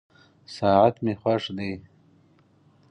ساعت 0.55 0.95
مي 1.03 1.13
خوښ 1.21 1.43
دی. 1.57 1.71